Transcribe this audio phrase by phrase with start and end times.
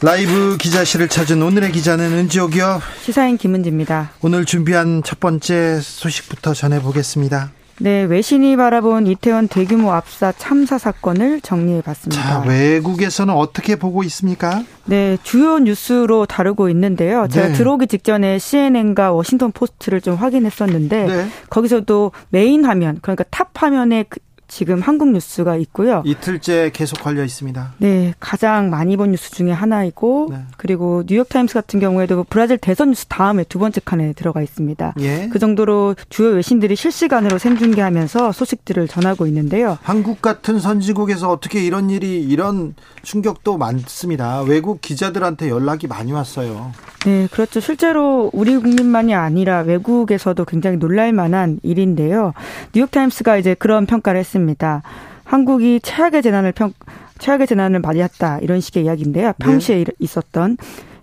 [0.00, 2.80] 라이브 기자실을 찾은 오늘의 기자는 은지옥이요.
[3.02, 4.12] 시사인 김은지입니다.
[4.22, 7.50] 오늘 준비한 첫 번째 소식부터 전해보겠습니다.
[7.80, 12.22] 네, 외신이 바라본 이태원 대규모 압사 참사 사건을 정리해 봤습니다.
[12.22, 14.62] 자, 외국에서는 어떻게 보고 있습니까?
[14.84, 17.26] 네, 주요 뉴스로 다루고 있는데요.
[17.28, 17.52] 제가 네.
[17.54, 21.28] 들어오기 직전에 CNN과 워싱턴 포스트를 좀 확인했었는데 네.
[21.50, 26.02] 거기서도 메인 화면, 그러니까 탑 화면에 그 지금 한국 뉴스가 있고요.
[26.04, 27.74] 이틀째 계속 걸려 있습니다.
[27.78, 30.38] 네, 가장 많이 본 뉴스 중에 하나이고 네.
[30.56, 34.94] 그리고 뉴욕 타임스 같은 경우에도 브라질 대선 뉴스 다음에 두 번째 칸에 들어가 있습니다.
[35.00, 35.28] 예.
[35.30, 39.78] 그 정도로 주요 외신들이 실시간으로 생중계하면서 소식들을 전하고 있는데요.
[39.82, 44.40] 한국 같은 선진국에서 어떻게 이런 일이 이런 충격도 많습니다.
[44.42, 46.72] 외국 기자들한테 연락이 많이 왔어요.
[47.04, 47.60] 네, 그렇죠.
[47.60, 52.32] 실제로 우리 국민만이 아니라 외국에서도 굉장히 놀랄 만한 일인데요.
[52.72, 54.82] 뉴욕 타임스가 이제 그런 평가를 했습니다.
[55.24, 56.72] 한국이 최악의 재난을 평
[57.18, 59.32] 최악의 재난을 맞이했다 이런 식의 이야기인데요.
[59.38, 59.92] 평시에 네.
[59.98, 60.56] 있었던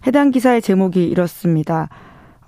[0.08, 1.90] 해당 기사의 제목이 이렇습니다.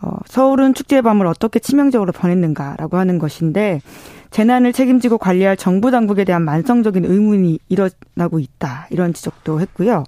[0.01, 3.81] 어, 서울은 축제의 밤을 어떻게 치명적으로 보냈는가라고 하는 것인데
[4.29, 10.03] 재난을 책임지고 관리할 정부 당국에 대한 만성적인 의문이 일어나고 있다 이런 지적도 했고요.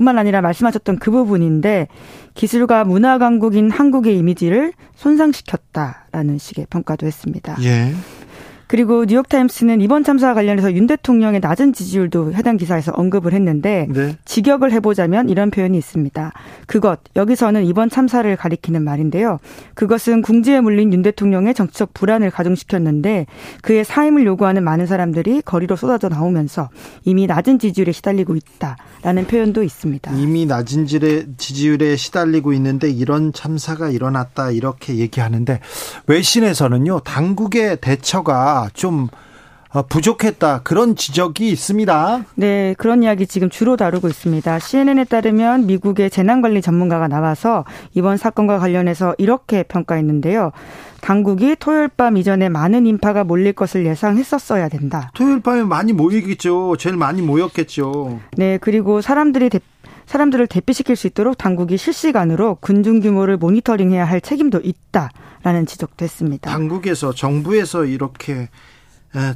[0.00, 1.88] 뿐만 아니라 말씀하셨던 그 부분인데
[2.34, 7.56] 기술과 문화 강국인 한국의 이미지를 손상시켰다라는 식의 평가도 했습니다.
[7.62, 7.92] 예.
[8.70, 14.16] 그리고 뉴욕타임스는 이번 참사와 관련해서 윤 대통령의 낮은 지지율도 해당 기사에서 언급을 했는데 네.
[14.24, 16.32] 직역을 해보자면 이런 표현이 있습니다.
[16.68, 19.40] 그것 여기서는 이번 참사를 가리키는 말인데요.
[19.74, 23.26] 그것은 궁지에 물린 윤 대통령의 정치적 불안을 가중시켰는데
[23.62, 26.68] 그의 사임을 요구하는 많은 사람들이 거리로 쏟아져 나오면서
[27.04, 30.12] 이미 낮은 지지율에 시달리고 있다라는 표현도 있습니다.
[30.12, 35.58] 이미 낮은 지지율에 시달리고 있는데 이런 참사가 일어났다 이렇게 얘기하는데
[36.06, 39.08] 외신에서는요 당국의 대처가 좀
[39.72, 42.24] 어, 부족했다 그런 지적이 있습니다.
[42.34, 44.58] 네, 그런 이야기 지금 주로 다루고 있습니다.
[44.58, 50.50] CNN에 따르면 미국의 재난관리 전문가가 나와서 이번 사건과 관련해서 이렇게 평가했는데요.
[51.02, 55.10] 당국이 토요일 밤 이전에 많은 인파가 몰릴 것을 예상했었어야 된다.
[55.14, 56.76] 토요일 밤에 많이 모이겠죠.
[56.76, 58.18] 제일 많이 모였겠죠.
[58.36, 59.60] 네, 그리고 사람들이 대,
[60.10, 66.50] 사람들을 대피시킬 수 있도록 당국이 실시간으로 군중 규모를 모니터링해야 할 책임도 있다라는 지적도 했습니다.
[66.50, 68.48] 당국에서 정부에서 이렇게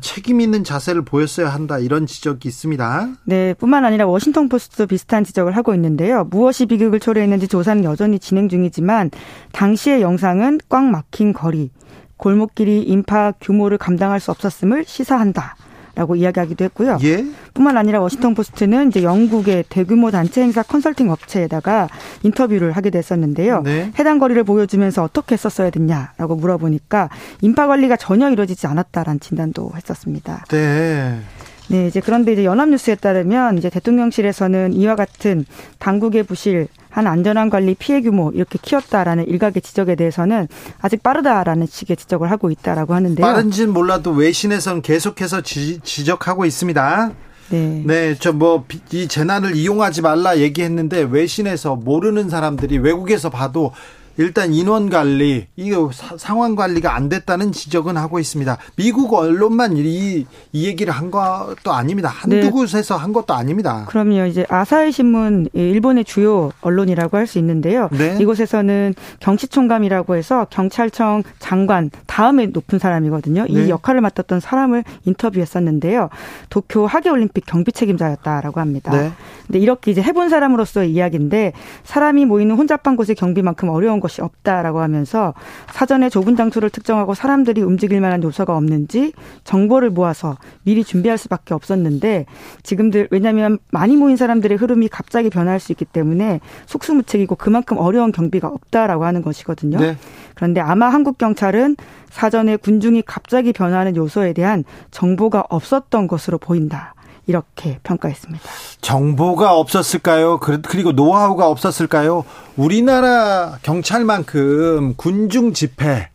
[0.01, 3.09] 책임 있는 자세를 보였어야 한다 이런 지적이 있습니다.
[3.25, 6.25] 네, 뿐만 아니라 워싱턴 포스트도 비슷한 지적을 하고 있는데요.
[6.25, 9.13] 무엇이 비극을 초래했는지 조사는 여전히 진행 중이지만
[9.53, 11.71] 당시의 영상은 꽉 막힌 거리,
[12.17, 15.55] 골목길이 인파 규모를 감당할 수 없었음을 시사한다.
[15.95, 16.99] 라고 이야기하기도 했고요.
[17.05, 17.25] 예?
[17.55, 21.89] 뿐만 아니라 워싱턴 포스트는 이제 영국의 대규모 단체 행사 컨설팅 업체에다가
[22.23, 23.63] 인터뷰를 하게 됐었는데요.
[23.63, 23.93] 네.
[23.99, 27.11] 해당 거리를 보여주면서 어떻게 했었어야 됐냐라고 물어보니까
[27.43, 30.45] 인파 관리가 전혀 이루어지지 않았다라는 진단도 했었습니다.
[30.49, 31.21] 네.
[31.69, 35.47] 네, 이제 그런데 이제 연합뉴스에 따르면 이제 대통령실에서는 이와 같은
[35.79, 40.47] 당국의 부실 한 안전한 관리 피해 규모 이렇게 키웠다라는 일각의 지적에 대해서는
[40.81, 43.25] 아직 빠르다라는 식의 지적을 하고 있다라고 하는데요.
[43.27, 47.13] 빠른지는 몰라도 외신에서는 계속해서 지, 적하고 있습니다.
[47.51, 47.83] 네.
[47.85, 53.73] 네, 저 뭐 이 재난을 이용하지 말라 얘기했는데 외신에서 모르는 사람들이 외국에서 봐도
[54.17, 58.57] 일단 인원 관리, 이거 상황 관리가 안 됐다는 지적은 하고 있습니다.
[58.77, 62.09] 미국 언론만 이, 이 얘기를 한 것도 아닙니다.
[62.09, 62.51] 한두 네.
[62.51, 63.85] 곳에서 한 것도 아닙니다.
[63.89, 64.27] 그럼요.
[64.27, 67.89] 이제 아사히 신문, 일본의 주요 언론이라고 할 수 있는데요.
[67.93, 68.19] 네.
[68.21, 73.47] 이곳에서는 경시총감이라고 해서 경찰청 장관 다음에 높은 사람이거든요.
[73.49, 73.69] 이 네.
[73.71, 76.11] 역할을 맡았던 사람을 인터뷰했었는데요.
[76.51, 78.93] 도쿄 하계올림픽 경비 책임자였다라고 합니다.
[78.93, 79.13] 네.
[79.47, 81.53] 근데 이렇게 이제 해본 사람으로서의 이야기인데
[81.85, 85.33] 사람이 모이는 혼잡한 곳의 경비만큼 어려운 것이 없다라고 하면서
[85.73, 89.15] 사전에 좁은 장소를 특정하고 사람들이 움직일 만한 요소가 없는지
[89.45, 92.27] 정보를 모아서 미리 준비할 수밖에 없었는데
[92.63, 98.49] 지금들 왜냐하면 많이 모인 사람들의 흐름이 갑자기 변할 수 있기 때문에 속수무책이고 그만큼 어려운 경비가
[98.49, 99.79] 없다라고 하는 것이거든요.
[99.79, 99.97] 네.
[100.35, 101.77] 그런데 아마 한국 경찰은
[102.11, 106.95] 사전에 군중이 갑자기 변하는 요소에 대한 정보가 없었던 것으로 보인다.
[107.27, 108.45] 이렇게 평가했습니다.
[108.81, 110.39] 정보가 없었을까요?
[110.41, 112.25] 그리고 노하우가 없었을까요?
[112.57, 116.09] 우리나라 경찰만큼 군중 집회에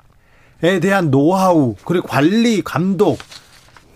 [0.82, 3.18] 대한 노하우, 그리고 관리, 감독,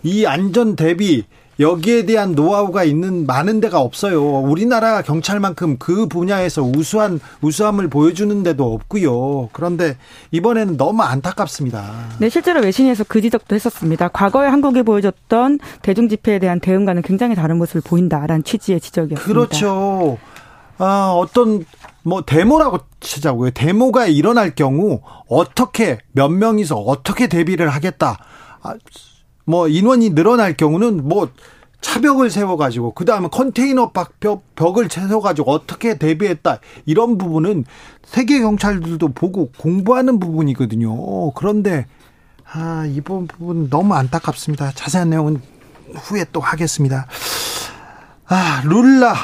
[0.02, 1.24] 이 안전 대비
[1.60, 4.22] 여기에 대한 노하우가 있는 많은 데가 없어요.
[4.40, 9.50] 우리나라 경찰만큼 그 분야에서 우수한 우수함을 보여주는 데도 없고요.
[9.52, 9.96] 그런데
[10.32, 11.92] 이번에는 너무 안타깝습니다.
[12.18, 14.08] 네, 실제로 외신에서 그 지적도 했었습니다.
[14.08, 19.32] 과거에 한국이 보여줬던 대중 집회에 대한 대응과는 굉장히 다른 모습을 보인다라는 취지의 지적이었습니다.
[19.32, 20.18] 그렇죠.
[20.78, 21.64] 아, 어떤
[22.02, 23.50] 뭐 데모라고 치자고요.
[23.52, 28.18] 데모가 일어날 경우 어떻게 몇 명이서 어떻게 대비를 하겠다.
[28.62, 28.74] 아,
[29.44, 31.30] 뭐 인원이 늘어날 경우는 뭐
[31.80, 37.64] 차벽을 세워가지고 그 다음에 컨테이너 벽, 벽을 세워가지고 어떻게 대비했다 이런 부분은
[38.02, 41.32] 세계 경찰들도 보고 공부하는 부분이거든요.
[41.32, 41.86] 그런데
[42.50, 44.72] 아 이번 부분 너무 안타깝습니다.
[44.72, 45.42] 자세한 내용은
[45.94, 47.06] 후에 또 하겠습니다.
[48.26, 49.14] 아 룰라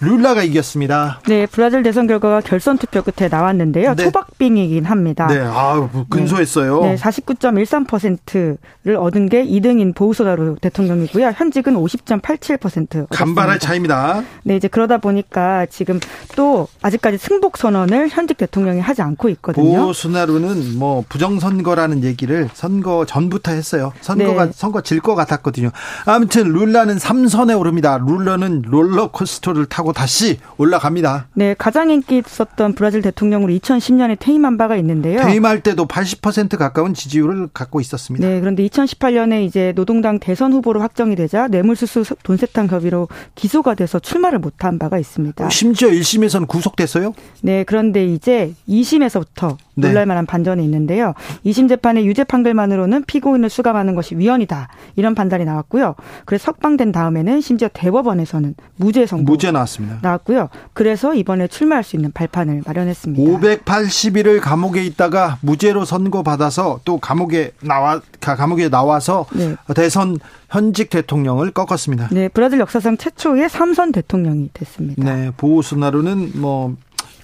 [0.00, 1.20] 룰라가 이겼습니다.
[1.26, 3.94] 네, 브라질 대선 결과가 결선 투표 끝에 나왔는데요.
[3.94, 4.04] 네.
[4.04, 5.26] 초박빙이긴 합니다.
[5.26, 6.80] 네, 아 근소했어요.
[6.82, 11.32] 네, 네 49.13%를 얻은 게 2등인 보우소다로 대통령이고요.
[11.34, 13.06] 현직은 50.87%.
[13.10, 14.22] 간발의 차입니다.
[14.44, 15.98] 네, 이제 그러다 보니까 지금
[16.36, 19.64] 또 아직까지 승복 선언을 현직 대통령이 하지 않고 있거든요.
[19.64, 23.92] 보우소나루는 뭐 부정선거라는 얘기를 선거 전부터 했어요.
[24.00, 24.52] 선거가 네.
[24.54, 25.70] 선거 질 것 같았거든요.
[26.06, 27.98] 아무튼 룰라는 3선에 오릅니다.
[28.04, 31.28] 룰라는 롤러코스터를 타고 하고 다시 올라갑니다.
[31.34, 35.22] 네, 가장 인기 있었던 브라질 대통령으로 2010년에 퇴임한 바가 있는데요.
[35.22, 38.26] 퇴임할 때도 80% 가까운 지지율을 갖고 있었습니다.
[38.26, 44.38] 네, 그런데 2018년에 이제 노동당 대선 후보로 확정이 되자 뇌물수수 돈세탁 협의로 기소가 돼서 출마를
[44.38, 45.48] 못한 바가 있습니다.
[45.48, 47.14] 심지어 1심에서는 구속됐어요?
[47.42, 49.67] 네, 그런데 이제 2심에서부터 네.
[49.80, 51.14] 놀랄 만한 반전이 있는데요.
[51.44, 55.94] 2심 재판의 유죄 판결만으로는 피고인을 수감하는 것이 위헌이다 이런 판단이 나왔고요.
[56.24, 59.98] 그래서 석방된 다음에는 심지어 대법원에서는 무죄 선고 무죄 나왔습니다.
[60.02, 60.48] 나왔고요.
[60.72, 63.38] 그래서 이번에 출마할 수 있는 발판을 마련했습니다.
[63.38, 69.56] 580일을 감옥에 있다가 무죄로 선고 받아서 또 감옥에 나와 감옥에 나와서 네.
[69.74, 70.18] 대선
[70.50, 72.08] 현직 대통령을 꺾었습니다.
[72.10, 75.04] 네, 브라질 역사상 최초의 삼선 대통령이 됐습니다.
[75.04, 76.74] 네, 보우스나루는 뭐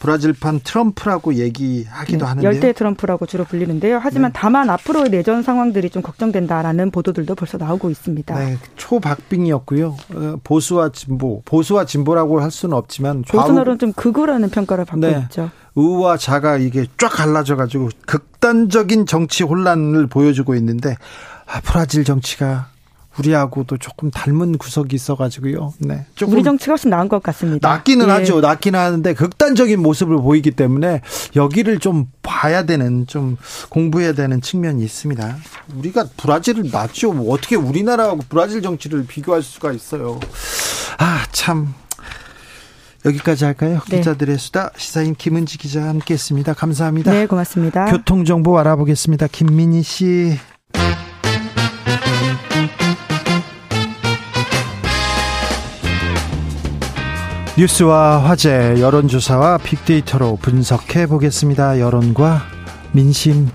[0.04, 2.52] 브라질판 트럼프라고 얘기하기도 네, 하는데요.
[2.52, 3.98] 열대 트럼프라고 주로 불리는데요.
[4.02, 4.38] 하지만 네.
[4.38, 8.38] 다만 앞으로의 내전 상황들이 좀 걱정된다라는 보도들도 벌써 나오고 있습니다.
[8.38, 9.96] 네, 초박빙이었고요.
[10.14, 15.50] 어, 보수와 진보, 보수와 진보라고 할 수는 없지만 보수널은 좀 극우라는 평가를 받고 네, 있죠.
[15.74, 20.96] 우와 자가 이게 쫙 갈라져 가지고 극단적인 정치 혼란을 보여주고 있는데
[21.46, 22.66] 아, 브라질 정치가
[23.18, 25.74] 우리하고도 조금 닮은 구석이 있어가지고요.
[25.78, 26.06] 네.
[26.26, 27.68] 우리 정치가 훨씬 나은 것 같습니다.
[27.68, 28.10] 낫기는 예.
[28.10, 28.40] 하죠.
[28.40, 31.00] 낫기는 하는데 극단적인 모습을 보이기 때문에
[31.36, 33.36] 여기를 좀 봐야 되는, 좀
[33.68, 35.36] 공부해야 되는 측면이 있습니다.
[35.76, 37.12] 우리가 브라질을 낫죠.
[37.12, 40.20] 뭐 어떻게 우리나라하고 브라질 정치를 비교할 수가 있어요.
[40.98, 41.74] 아, 참.
[43.04, 43.80] 여기까지 할까요?
[43.90, 43.98] 네.
[43.98, 46.54] 기자들의 수다 시사인 김은지 기자와 함께했습니다.
[46.54, 47.12] 감사합니다.
[47.12, 47.84] 네, 고맙습니다.
[47.86, 49.26] 교통 정보 알아보겠습니다.
[49.26, 50.38] 김민희 씨.
[57.56, 61.78] 뉴스와 화제, 여론조사와 빅데이터로 분석해 보겠습니다.
[61.78, 62.42] 여론과
[62.90, 63.48] 민심.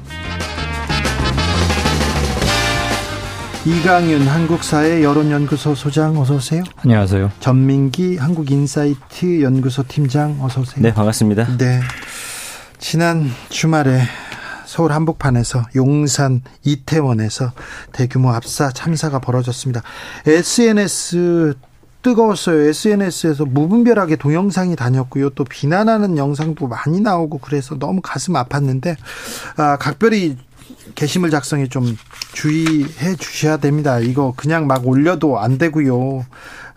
[3.66, 6.64] 이강윤 한국사회 여론연구소 소장 어서 오세요.
[6.78, 7.30] 안녕하세요.
[7.42, 10.82] 전민기 한국인사이트 연구소 팀장 어서 오세요.
[10.82, 11.58] 네, 반갑습니다.
[11.58, 11.82] 네.
[12.78, 14.00] 지난 주말에
[14.66, 17.52] 서울 한복판에서 용산 이태원에서
[17.92, 19.82] 대규모 압사 참사가 벌어졌습니다.
[20.26, 21.56] SNS
[22.02, 22.70] 뜨거웠어요.
[22.70, 25.32] SNS에서 무분별하게 동영상이 다녔고요.
[25.32, 28.96] 또 비난하는 영상도 많이 나오고 그래서 너무 가슴 아팠는데
[29.58, 30.38] 아, 각별히
[30.96, 31.98] 게시물 작성에 좀
[32.34, 34.00] 주의해 주셔야 됩니다.
[34.00, 36.26] 이거 그냥 막 올려도 안 되고요.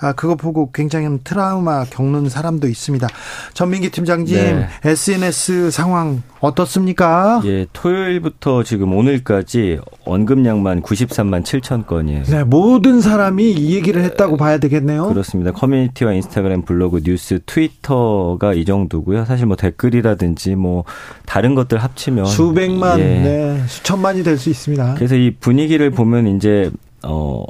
[0.02, 3.06] 아, 그거 보고 굉장히 트라우마 겪는 사람도 있습니다.
[3.54, 4.66] 전민기 팀장님, 네.
[4.84, 7.40] SNS 상황 어떻습니까?
[7.44, 12.24] 예, 토요일부터 지금 오늘까지 언급량만 93만 7천 건이에요.
[12.24, 15.06] 네, 모든 사람이 이 얘기를 했다고 봐야 되겠네요.
[15.06, 15.52] 그렇습니다.
[15.52, 19.24] 커뮤니티와 인스타그램, 블로그, 뉴스, 트위터가 이 정도고요.
[19.24, 20.84] 사실 뭐 댓글이라든지 뭐
[21.26, 23.04] 다른 것들 합치면 수백만, 예.
[23.04, 24.94] 네, 수천만이 될 수 있습니다.
[24.94, 26.70] 그래서 이 분위기를 보면 이제
[27.04, 27.44] 어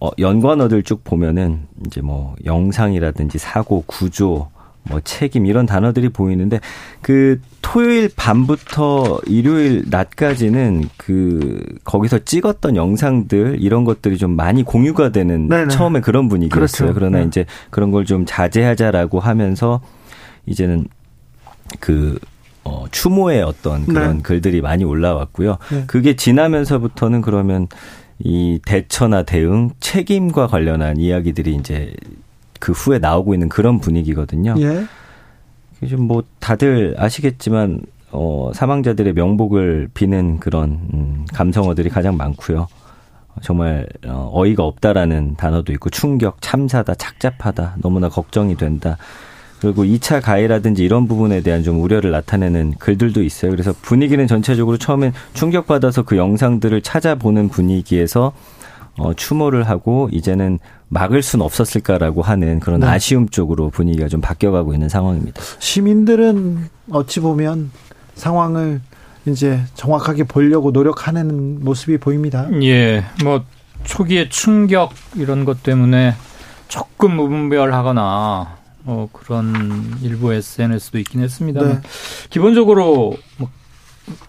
[0.00, 4.48] 어, 연관어들 쭉 보면은 이제 뭐 영상이라든지 사고, 구조,
[4.84, 6.60] 뭐 책임 이런 단어들이 보이는데
[7.02, 15.48] 그 토요일 밤부터 일요일 낮까지는 그 거기서 찍었던 영상들 이런 것들이 좀 많이 공유가 되는
[15.48, 15.68] 네네.
[15.68, 16.88] 처음에 그런 분위기였어요.
[16.88, 16.94] 그렇죠.
[16.94, 17.24] 그러나 네.
[17.24, 19.80] 이제 그런 걸 좀 자제하자라고 하면서
[20.46, 20.86] 이제는
[21.80, 22.18] 그
[22.64, 24.22] 어, 추모의 어떤 그런 네.
[24.22, 25.58] 글들이 많이 올라왔고요.
[25.70, 25.84] 네.
[25.86, 27.66] 그게 지나면서부터는 그러면
[28.20, 31.92] 이 대처나 대응, 책임과 관련한 이야기들이 이제
[32.58, 34.54] 그 후에 나오고 있는 그런 분위기거든요.
[34.58, 34.84] 예.
[35.86, 42.66] 좀뭐 다들 아시겠지만 어 사망자들의 명복을 비는 그런 음 감성어들이 가장 많고요.
[43.42, 48.96] 정말 어, 어이가 없다라는 단어도 있고 충격, 참사다, 착잡하다, 너무나 걱정이 된다.
[49.60, 53.50] 그리고 2차 가해라든지 이런 부분에 대한 좀 우려를 나타내는 글들도 있어요.
[53.50, 58.32] 그래서 분위기는 전체적으로 처음엔 충격받아서 그 영상들을 찾아보는 분위기에서
[58.98, 62.86] 어, 추모를 하고 이제는 막을 순 없었을까라고 하는 그런 네.
[62.86, 65.40] 아쉬움 쪽으로 분위기가 좀 바뀌어가고 있는 상황입니다.
[65.58, 67.70] 시민들은 어찌 보면
[68.14, 68.80] 상황을
[69.26, 72.48] 이제 정확하게 보려고 노력하는 모습이 보입니다.
[72.62, 73.44] 예, 뭐
[73.84, 76.14] 초기에 충격 이런 것 때문에
[76.66, 78.57] 조금 무분별하거나
[78.88, 81.62] 뭐 그런 일부 SNS도 있긴 했습니다.
[81.62, 81.80] 네.
[82.30, 83.50] 기본적으로 뭐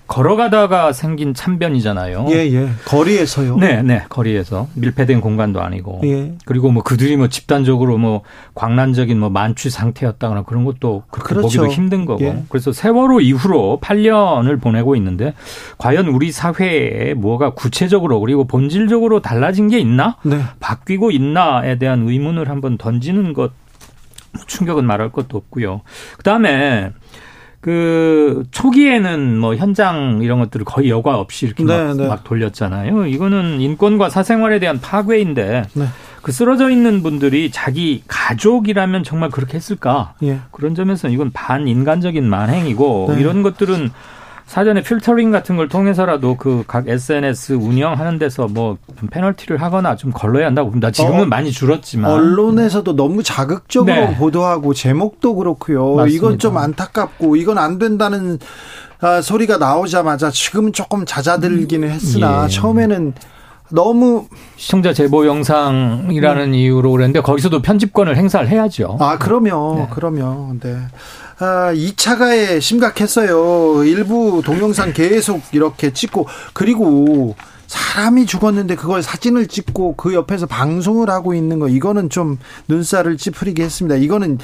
[0.07, 2.25] 걸어가다가 생긴 참변이잖아요.
[2.31, 2.69] 예, 예.
[2.83, 3.55] 거리에서요.
[3.55, 4.03] 네, 네.
[4.09, 6.01] 거리에서 밀폐된 공간도 아니고.
[6.03, 6.33] 예.
[6.43, 8.23] 그리고 뭐 그들이 뭐 집단적으로 뭐
[8.53, 11.43] 광란적인 뭐 만취 상태였다거나 그런 것도 그렇게 그렇죠.
[11.43, 12.25] 보기도 힘든 거고.
[12.25, 12.43] 예.
[12.49, 15.35] 그래서 세월호 이후로 8년을 보내고 있는데
[15.77, 20.17] 과연 우리 사회에 뭐가 구체적으로 그리고 본질적으로 달라진 게 있나?
[20.23, 20.41] 네.
[20.59, 23.53] 바뀌고 있나에 대한 의문을 한번 던지는 것
[24.47, 25.81] 충격은 말할 것도 없고요.
[26.17, 26.91] 그 다음에
[27.61, 32.07] 그 초기에는 뭐 현장 이런 것들을 거의 여과 없이 이렇게 네, 막, 네.
[32.07, 33.05] 막, 돌렸잖아요.
[33.07, 35.85] 이거는 인권과 사생활에 대한 파괴인데 네.
[36.21, 40.13] 그 쓰러져 있는 분들이 자기 가족이라면 정말 그렇게 했을까?
[40.23, 40.39] 예.
[40.51, 43.19] 그런 점에서 이건 반인간적인 만행이고 네.
[43.19, 43.91] 이런 것들은
[44.49, 50.47] 사전에 필터링 같은 걸 통해서라도 그 각 SNS 운영하는 데서 뭐좀 페널티를 하거나 좀 걸러야
[50.47, 50.89] 한다고 봅니다.
[50.91, 54.15] 지금은 어, 많이 줄었지만 언론에서도 너무 자극적으로 네.
[54.17, 55.95] 보도하고 제목도 그렇고요.
[55.95, 56.15] 맞습니다.
[56.15, 58.39] 이건 좀 안타깝고 이건 안 된다는
[59.01, 62.47] 아, 소리가 나오자마자 지금은 조금 잦아들기는 했으나 예.
[62.49, 63.13] 처음에는
[63.71, 64.25] 너무
[64.55, 66.57] 시청자 제보 영상이라는 네.
[66.57, 68.97] 이유로 그랬는데 거기서도 편집권을 행사를 해야죠.
[68.99, 69.87] 아, 그러면 네.
[69.91, 70.75] 그러면 네.
[71.39, 73.83] 아, 2차 가해 심각했어요.
[73.85, 77.35] 일부 동영상 계속 이렇게 찍고 그리고
[77.67, 83.63] 사람이 죽었는데 그걸 사진을 찍고 그 옆에서 방송을 하고 있는 거 이거는 좀 눈살을 찌푸리게
[83.63, 83.95] 했습니다.
[83.95, 84.39] 이거는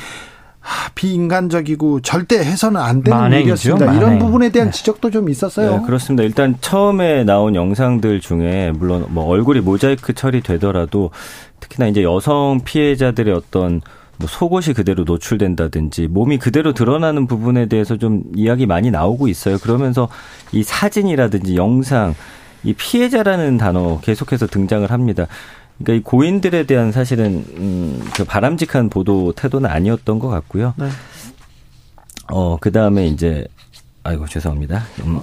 [0.95, 3.85] 비인간적이고 절대 해서는 안 되는 만행이죠, 일이었습니다.
[3.85, 4.01] 만행.
[4.01, 4.77] 이런 부분에 대한 네.
[4.77, 5.77] 지적도 좀 있었어요.
[5.77, 6.23] 네, 그렇습니다.
[6.23, 11.11] 일단 처음에 나온 영상들 중에 물론 뭐 얼굴이 모자이크 처리되더라도
[11.59, 13.81] 특히나 이제 여성 피해자들의 어떤
[14.17, 19.57] 뭐 속옷이 그대로 노출된다든지 몸이 그대로 드러나는 부분에 대해서 좀 이야기 많이 나오고 있어요.
[19.57, 20.07] 그러면서
[20.51, 22.15] 이 사진이라든지 영상,
[22.63, 25.27] 이 피해자라는 단어 계속해서 등장을 합니다.
[25.77, 30.74] 그러니까 이 고인들에 대한 사실은 음, 그 바람직한 보도 태도는 아니었던 것 같고요.
[30.77, 30.88] 네.
[32.31, 33.45] 어, 그 다음에 이제
[34.03, 34.84] 아이고 죄송합니다.
[35.03, 35.19] 음,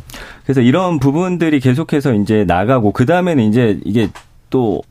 [0.44, 4.10] 그래서 이런 부분들이 계속해서 이제 나가고 그 다음에는 이제 이게
[4.50, 4.82] 또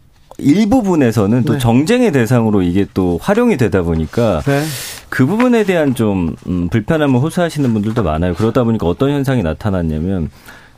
[0.44, 1.60] 일부분에서는 또 네.
[1.60, 4.64] 정쟁의 대상으로 이게 또 활용이 되다 보니까 네.
[5.10, 8.34] 그 부분에 대한 좀 음, 불편함을 호소하시는 분들도 많아요.
[8.34, 10.30] 그러다 보니까 어떤 현상이 나타났냐면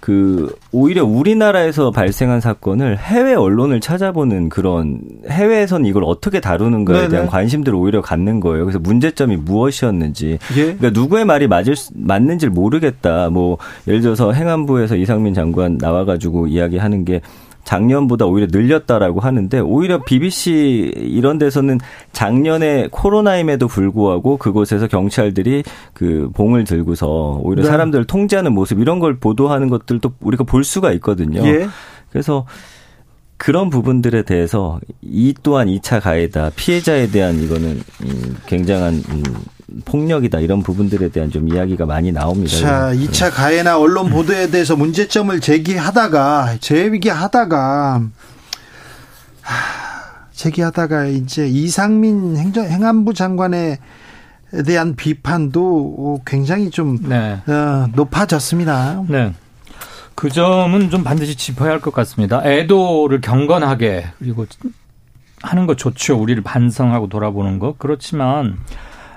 [0.06, 7.10] 그 오히려 우리나라에서 발생한 사건을 해외 언론을 찾아보는 그런 해외에서는 이걸 어떻게 다루는가에 네네.
[7.10, 8.66] 대한 관심들을 오히려 갖는 거예요.
[8.66, 10.64] 그래서 문제점이 무엇이었는지, 예?
[10.76, 13.32] 그러니까 누구의 말이 맞을 맞는지를 모르겠다.
[13.32, 13.58] 뭐
[13.88, 17.22] 예를 들어서 행안부에서 이상민 장관 나와가지고 이야기하는 게
[17.66, 21.80] 작년보다 오히려 늘렸다라고 하는데 오히려 BBC 이런 데서는
[22.14, 27.70] 작년에 코로나임에도 불구하고 그곳에서 경찰들이 그 봉을 들고서 오히려 네.
[27.70, 31.46] 사람들을 통제하는 모습 이런 걸 보도하는 것들도 우리가 볼 수가 있거든요.
[31.46, 31.68] 예.
[32.10, 32.46] 그래서
[33.38, 39.24] 그런 부분들에 대해서 이 또한 2차 가해다 피해자에 대한 이거는 음, 굉장한 음,
[39.84, 42.58] 폭력이다 이런 부분들에 대한 좀 이야기가 많이 나옵니다.
[42.58, 48.02] 자, 2차 가해나 언론 보도에 대해서 문제점을 제기하다가 제기하다가
[50.32, 53.80] 제기하다가 이제 이상민 행정 행안부 장관의
[54.66, 57.42] 대한 비판도 굉장히 좀 네.
[57.48, 59.04] 어, 높아졌습니다.
[59.10, 59.34] 네.
[60.16, 62.42] 그 점은 좀 반드시 짚어야 할 것 같습니다.
[62.46, 64.46] 애도를 경건하게 그리고
[65.42, 66.18] 하는 것 좋죠.
[66.18, 67.78] 우리를 반성하고 돌아보는 것.
[67.78, 68.58] 그렇지만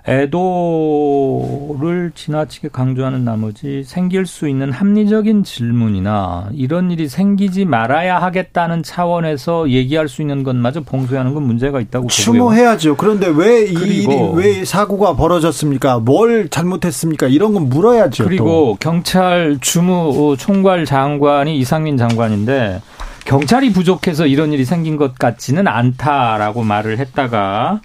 [0.09, 9.69] 애도를 지나치게 강조하는 나머지 생길 수 있는 합리적인 질문이나 이런 일이 생기지 말아야 하겠다는 차원에서
[9.71, 12.09] 얘기할 수 있는 것마저 봉쇄하는 건 문제가 있다고 보고요.
[12.09, 12.97] 추모해야죠.
[12.97, 15.99] 그런데 왜 이 일이 왜 사고가 벌어졌습니까?
[15.99, 17.27] 뭘 잘못했습니까?
[17.27, 18.25] 이런 건 물어야죠.
[18.25, 18.77] 그리고 또.
[18.81, 22.81] 경찰 주무 총괄 장관이 이상민 장관인데
[23.27, 27.81] 경찰이 부족해서 이런 일이 생긴 것 같지는 않다라고 말을 했다가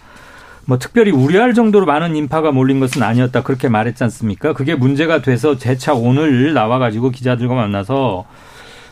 [0.66, 4.54] 뭐 특별히 우려할 정도로 많은 인파가 몰린 것은 아니었다 그렇게 말했지 않습니까?
[4.54, 8.26] 그게 문제가 돼서 재차 오늘 나와가지고 기자들과 만나서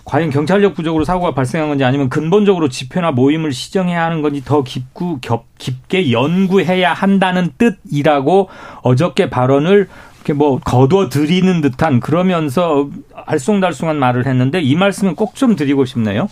[0.04, 5.20] 과연 경찰력 부족으로 사고가 발생한 건지 아니면 근본적으로 집회나 모임을 시정해야 하는 건지 더 깊고
[5.22, 8.50] 겹, 깊게 연구해야 한다는 뜻이라고
[8.82, 9.88] 어저께 발언을
[10.22, 12.88] 이렇게 뭐 거둬 들이는 듯한 그러면서
[13.28, 16.30] 알쏭달쏭한 말을 했는데 이 말씀은 꼭 좀 드리고 싶네요.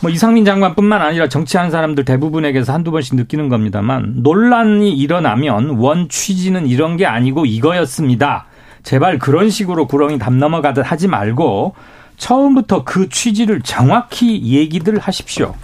[0.00, 6.66] 뭐 이상민 장관뿐만 아니라 정치하는 사람들 대부분에게서 한두 번씩 느끼는 겁니다만 논란이 일어나면 원 취지는
[6.66, 8.46] 이런 게 아니고 이거였습니다.
[8.82, 11.74] 제발 그런 식으로 구렁이 담 넘어가듯 하지 말고
[12.16, 15.54] 처음부터 그 취지를 정확히 얘기들 하십시오.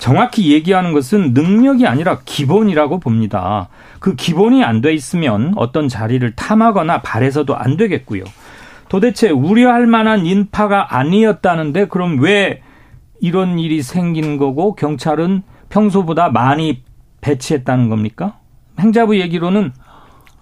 [0.00, 3.68] 정확히 얘기하는 것은 능력이 아니라 기본이라고 봅니다.
[4.00, 8.24] 그 기본이 안 돼 있으면 어떤 자리를 탐하거나 바래서도 안 되겠고요.
[8.88, 12.62] 도대체 우려할 만한 인파가 아니었다는데 그럼 왜
[13.20, 16.82] 이런 일이 생긴 거고 경찰은 평소보다 많이
[17.20, 18.38] 배치했다는 겁니까?
[18.80, 19.72] 행자부 얘기로는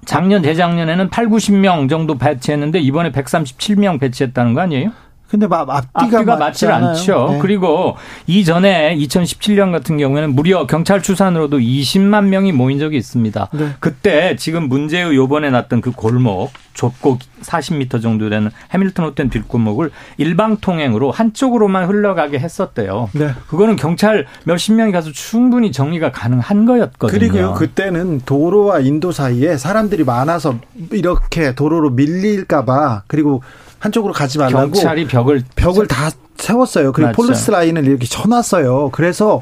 [0.05, 4.93] 작년 재작년에는 8, 90명 정도 배치했는데 이번에 137명 배치했다는 거 아니에요?
[5.29, 7.29] 근데 앞뒤가, 앞뒤가 맞지 않죠.
[7.33, 7.39] 네.
[7.41, 13.49] 그리고 이전에 2017년 같은 경우에는 무려 경찰 추산으로도 20만 명이 모인 적이 있습니다.
[13.53, 13.69] 네.
[13.79, 20.59] 그때 지금 문제의 요번에 났던 그 골목 좁고 40m 정도 되는 해밀턴 호텔 뒷골목을 일방
[20.59, 23.11] 통행으로 한쪽으로만 흘러가게 했었대요.
[23.13, 23.33] 네.
[23.49, 27.19] 그거는 경찰 몇십 명이 가서 충분히 정리가 가능한 거였거든요.
[27.19, 30.57] 그리고요, 그때는 도로와 인도 사이에 사람들이 많아서
[30.93, 33.43] 이렇게 도로로 밀릴까 봐 그리고
[33.79, 36.93] 한쪽으로 가지 말라고 경찰이 벽을 벽을 다 세웠어요.
[36.93, 37.23] 그리고 맞죠.
[37.23, 38.91] 폴리스 라인을 이렇게 쳐놨어요.
[38.93, 39.41] 그래서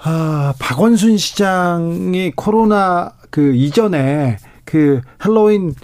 [0.00, 5.74] 아, 박원순 시장이 코로나 그 이전에 그 헬로윈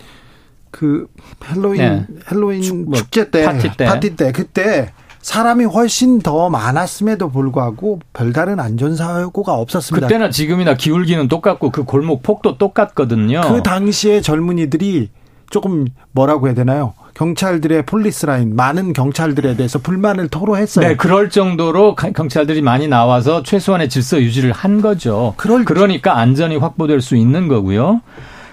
[0.70, 1.06] 그
[1.48, 2.06] 헬로윈 네.
[2.30, 8.00] 헬로윈 축, 뭐, 축제 때 파티 때 파티 때 그때 사람이 훨씬 더 많았음에도 불구하고
[8.12, 10.06] 별다른 안전사고가 없었습니다.
[10.06, 13.40] 그때나 지금이나 기울기는 똑같고 그 골목 폭도 똑같거든요.
[13.40, 15.08] 그 당시에 젊은이들이
[15.48, 16.92] 조금 뭐라고 해야 되나요?
[17.14, 20.88] 경찰들의 폴리스 라인 많은 경찰들에 대해서 불만을 토로했어요.
[20.88, 25.34] 네, 그럴 정도로 경찰들이 많이 나와서 최소한의 질서 유지를 한 거죠.
[25.36, 28.00] 그럴 그러니까 안전이 확보될 수 있는 거고요.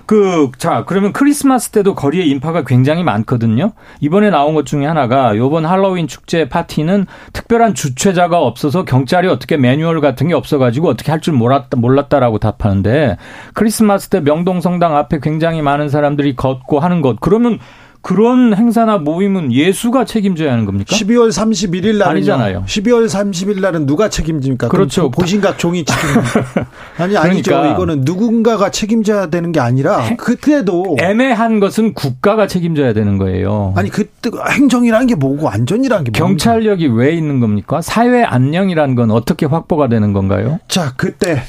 [0.08, 3.72] 그, 자, 그러면 크리스마스 때도 거리에 인파가 굉장히 많거든요.
[4.02, 10.02] 이번에 나온 것 중에 하나가 요번 할로윈 축제 파티는 특별한 주최자가 없어서 경찰이 어떻게 매뉴얼
[10.02, 13.18] 같은 게 없어가지고 어떻게 할 줄 몰랐다, 몰랐다라고 답하는데
[13.54, 17.22] 크리스마스 때 명동성당 앞에 굉장히 많은 사람들이 걷고 하는 것.
[17.22, 17.60] 그러면
[18.02, 20.96] 그런 행사나 모임은 예수가 책임져야 하는 겁니까?
[20.96, 22.64] 12월 31일 날은 아니잖아요.
[22.66, 24.70] 12월 30일 날은 누가 책임집니까?
[24.70, 25.12] 그렇죠.
[25.12, 26.22] 보신각 종이 책임.
[26.98, 27.52] 아니 아니죠.
[27.52, 33.74] 그러니까 이거는 누군가가 책임져야 되는 게 아니라 그때도 애매한 것은 국가가 책임져야 되는 거예요.
[33.76, 37.04] 아니 그때 행정이라는 게 뭐고 안전이라는 게 경찰력이 뭡니까?
[37.04, 37.82] 왜 있는 겁니까?
[37.82, 40.60] 사회 안녕이라는 건 어떻게 확보가 되는 건가요?
[40.68, 41.44] 자, 그때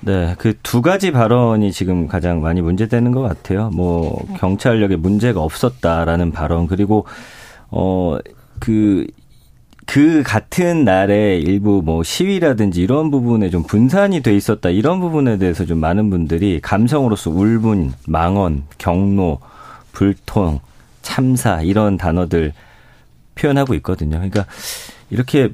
[0.00, 3.70] 네, 그 두 가지 발언이 지금 가장 많이 문제되는 것 같아요.
[3.70, 7.06] 뭐 경찰력에 문제가 없었다라는 발언 그리고
[7.70, 9.06] 어그그
[9.86, 15.64] 그 같은 날에 일부 뭐 시위라든지 이런 부분에 좀 분산이 돼 있었다 이런 부분에 대해서
[15.64, 19.40] 좀 많은 분들이 감성으로서 울분, 망언, 경로,
[19.92, 20.60] 불통,
[21.00, 22.52] 참사 이런 단어들
[23.34, 24.16] 표현하고 있거든요.
[24.18, 24.44] 그러니까
[25.10, 25.48] 이렇게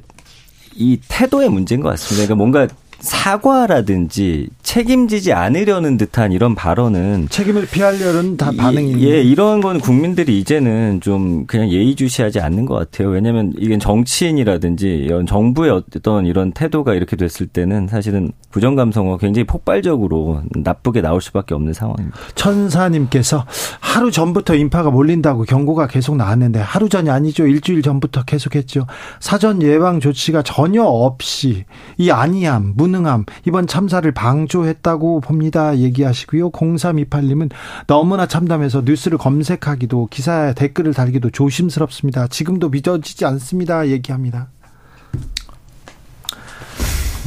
[0.75, 2.27] 이 태도의 문제인 것 같습니다.
[2.27, 2.67] 그러니까 뭔가
[2.99, 11.01] 사과라든지 책임지지 않으려는 듯한 이런 발언은 책임을 피하려는 다 반응이 예, 이런 건 국민들이 이제는
[11.01, 13.09] 좀 그냥 예의주시하지 않는 것 같아요.
[13.09, 19.45] 왜냐하면 이게 정치인이라든지 이런 정부의 어떤 이런 태도가 이렇게 됐을 때는 사실은 부정 감성어 굉장히
[19.45, 22.17] 폭발적으로 나쁘게 나올 수밖에 없는 상황입니다.
[22.33, 23.45] 천사님께서
[23.79, 27.45] 하루 전부터 인파가 몰린다고 경고가 계속 나왔는데 하루 전이 아니죠.
[27.45, 28.87] 일주일 전부터 계속했죠.
[29.19, 31.65] 사전 예방 조치가 전혀 없이
[31.97, 35.77] 이 아니함, 무능함 이번 참사를 방조 했다고 봅니다.
[35.77, 36.51] 얘기하시고요.
[36.51, 37.51] 0328님은
[37.87, 42.27] 너무나 참담해서 뉴스를 검색하기도 기사에 댓글을 달기도 조심스럽습니다.
[42.27, 43.87] 지금도 믿어지지 않습니다.
[43.87, 44.47] 얘기합니다.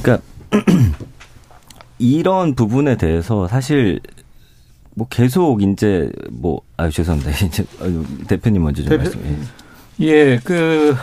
[0.02, 0.24] 그러니까
[1.98, 4.00] 이런 부분에 대해서 사실
[4.94, 7.30] 뭐 계속 이제 뭐 아유 죄송합니다.
[7.44, 7.64] 이제
[8.28, 9.02] 대표님 먼저 좀 대표...
[9.02, 9.36] 말씀해.
[10.00, 10.94] 예, 그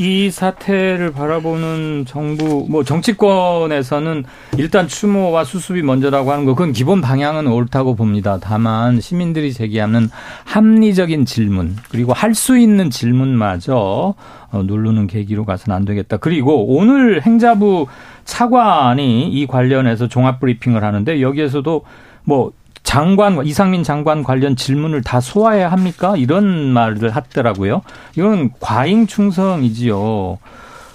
[0.00, 4.24] 이 사태를 바라보는 정부, 뭐 정치권에서는
[4.56, 8.38] 일단 추모와 수습이 먼저라고 하는 거, 그건 기본 방향은 옳다고 봅니다.
[8.40, 10.08] 다만 시민들이 제기하는
[10.44, 14.14] 합리적인 질문, 그리고 할 수 있는 질문마저
[14.52, 16.18] 어, 누르는 계기로 가서는 안 되겠다.
[16.18, 17.88] 그리고 오늘 행자부
[18.24, 21.82] 차관이 이 관련해서 종합 브리핑을 하는데 여기에서도
[22.22, 26.16] 뭐 장관 이상민 장관 관련 질문을 다 소화해야 합니까?
[26.16, 27.82] 이런 말을 하더라고요.
[28.16, 30.38] 이건 과잉 충성이지요.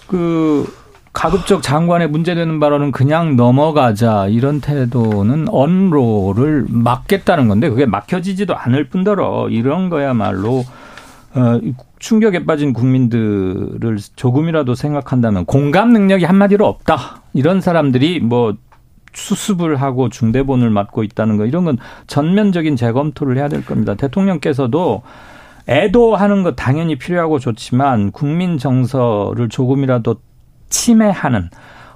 [0.07, 0.67] 그
[1.13, 9.49] 가급적 장관의 문제되는 발언은 그냥 넘어가자 이런 태도는 언로를 막겠다는 건데 그게 막혀지지도 않을 뿐더러
[9.49, 10.65] 이런 거야말로
[11.35, 11.59] 어,
[11.99, 17.21] 충격에 빠진 국민들을 조금이라도 생각한다면 공감 능력이 한마디로 없다.
[17.33, 18.55] 이런 사람들이 뭐
[19.13, 23.95] 수습을 하고 중대본을 맡고 있다는 거 이런 건 전면적인 재검토를 해야 될 겁니다.
[23.95, 25.01] 대통령께서도
[25.69, 30.17] 애도하는 것 당연히 필요하고 좋지만 국민 정서를 조금이라도
[30.69, 31.49] 침해하는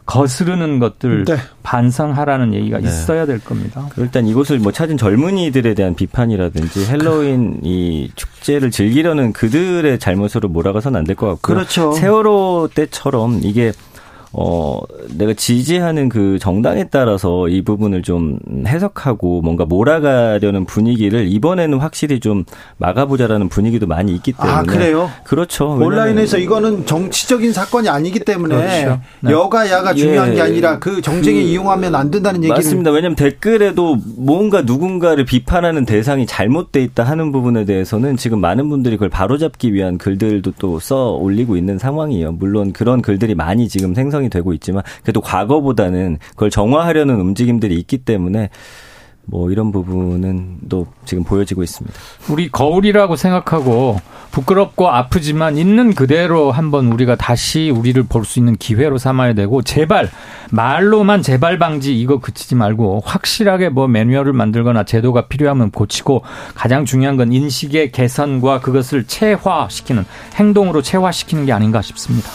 [0.05, 1.35] 거스르는 것들 네.
[1.63, 2.85] 반성하라는 얘기가 네.
[2.87, 3.89] 있어야 될 겁니다.
[3.97, 11.03] 일단 이곳을 뭐 찾은 젊은이들에 대한 비판이라든지 헬로윈 이 축제를 즐기려는 그들의 잘못으로 몰아가서는 안
[11.03, 11.55] 될 것 같고요.
[11.55, 11.91] 그렇죠.
[11.91, 13.73] 세월호 때처럼 이게
[14.33, 14.79] 어,
[15.17, 22.45] 내가 지지하는 그 정당에 따라서 이 부분을 좀 해석하고 뭔가 몰아가려는 분위기를 이번에는 확실히 좀
[22.77, 24.59] 막아보자라는 분위기도 많이 있기 아, 때문에.
[24.59, 25.09] 아, 그래요?
[25.23, 25.71] 그렇죠.
[25.75, 29.01] 온라인에서 이거는 정치적인 사건이 아니기 때문에 그렇죠.
[29.21, 29.31] 네.
[29.31, 30.35] 여가 야가 중요한 예.
[30.35, 32.55] 게 아니라 그 정쟁에 그, 이용하면 안 된다는 얘기를.
[32.55, 32.91] 맞습니다.
[32.91, 39.09] 왜냐하면 댓글에도 뭔가 누군가를 비판하는 대상이 잘못돼 있다 하는 부분에 대해서는 지금 많은 분들이 그걸
[39.09, 42.33] 바로잡기 위한 글들도 또 써 올리고 있는 상황이에요.
[42.33, 47.99] 물론 그런 글들이 많이 지금 생성 형성이 되고 있지만 그래도 과거보다는 그걸 정화하려는 움직임들이 있기
[47.99, 48.49] 때문에
[49.29, 51.97] 뭐 이런 부분은 또 지금 보여지고 있습니다.
[52.29, 53.99] 우리 거울이라고 생각하고
[54.31, 60.09] 부끄럽고 아프지만 있는 그대로 한번 우리가 다시 우리를 볼 수 있는 기회로 삼아야 되고 제발
[60.51, 66.23] 말로만 재발 방지 이거 그치지 말고 확실하게 뭐 매뉴얼을 만들거나 제도가 필요하면 고치고
[66.55, 72.29] 가장 중요한 건 인식의 개선과 그것을 체화시키는 행동으로 체화시키는 게 아닌가 싶습니다.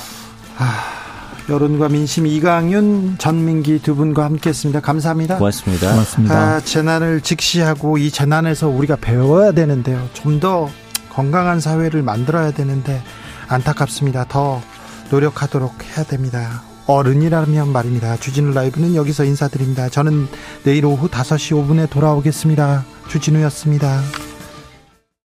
[0.59, 1.02] 아...
[1.49, 4.81] 여론과 민심 이강윤 전민기 두 분과 함께했습니다.
[4.81, 5.39] 감사합니다.
[5.39, 5.91] 고맙습니다.
[5.91, 6.35] 고맙습니다.
[6.35, 10.09] 아, 재난을 직시하고 이 재난에서 우리가 배워야 되는데요.
[10.13, 10.69] 좀 더
[11.11, 13.03] 건강한 사회를 만들어야 되는데
[13.49, 14.25] 안타깝습니다.
[14.29, 14.63] 더
[15.11, 16.63] 노력하도록 해야 됩니다.
[16.87, 18.17] 어른이라면 말입니다.
[18.17, 19.89] 주진우 라이브는 여기서 인사드립니다.
[19.89, 20.27] 저는
[20.65, 22.85] 내일 오후 5시 5분에 돌아오겠습니다.
[23.09, 24.01] 주진우였습니다.